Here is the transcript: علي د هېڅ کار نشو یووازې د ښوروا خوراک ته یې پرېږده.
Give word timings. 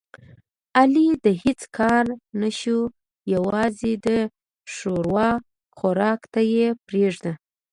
علي 0.77 1.07
د 1.25 1.27
هېڅ 1.43 1.61
کار 1.77 2.05
نشو 2.41 2.79
یووازې 3.33 3.93
د 4.05 4.07
ښوروا 4.73 5.29
خوراک 5.77 6.21
ته 6.33 6.41
یې 6.53 6.67
پرېږده. 6.87 7.33